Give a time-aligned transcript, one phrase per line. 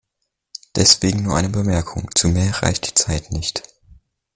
[0.75, 3.61] Deswegen nur eine Bemerkung, zu mehr reicht die Zeit nicht.